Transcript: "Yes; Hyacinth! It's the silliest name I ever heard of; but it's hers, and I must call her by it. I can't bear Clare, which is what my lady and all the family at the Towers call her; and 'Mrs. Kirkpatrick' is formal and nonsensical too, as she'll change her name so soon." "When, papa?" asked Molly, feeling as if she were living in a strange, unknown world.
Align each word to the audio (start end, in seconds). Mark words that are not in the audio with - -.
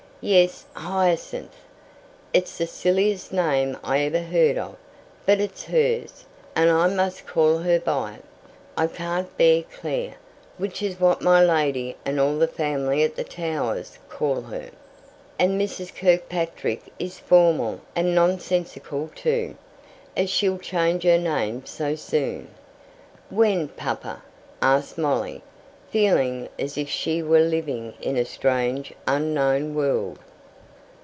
"Yes; 0.23 0.67
Hyacinth! 0.75 1.55
It's 2.31 2.59
the 2.59 2.67
silliest 2.67 3.33
name 3.33 3.75
I 3.83 4.01
ever 4.01 4.19
heard 4.19 4.55
of; 4.55 4.75
but 5.25 5.39
it's 5.39 5.63
hers, 5.63 6.25
and 6.55 6.69
I 6.69 6.85
must 6.93 7.25
call 7.25 7.57
her 7.57 7.79
by 7.79 8.17
it. 8.17 8.23
I 8.77 8.85
can't 8.85 9.35
bear 9.35 9.63
Clare, 9.63 10.13
which 10.59 10.83
is 10.83 10.99
what 10.99 11.23
my 11.23 11.43
lady 11.43 11.97
and 12.05 12.19
all 12.19 12.37
the 12.37 12.45
family 12.47 13.01
at 13.03 13.15
the 13.15 13.23
Towers 13.23 13.97
call 14.09 14.41
her; 14.41 14.69
and 15.39 15.59
'Mrs. 15.59 15.91
Kirkpatrick' 15.95 16.93
is 16.99 17.17
formal 17.17 17.79
and 17.95 18.13
nonsensical 18.13 19.09
too, 19.15 19.55
as 20.15 20.29
she'll 20.29 20.59
change 20.59 21.01
her 21.01 21.17
name 21.17 21.65
so 21.65 21.95
soon." 21.95 22.49
"When, 23.31 23.69
papa?" 23.69 24.21
asked 24.61 24.99
Molly, 24.99 25.41
feeling 25.89 26.47
as 26.57 26.77
if 26.77 26.87
she 26.87 27.21
were 27.21 27.41
living 27.41 27.93
in 28.01 28.15
a 28.15 28.23
strange, 28.23 28.93
unknown 29.05 29.75
world. 29.75 30.17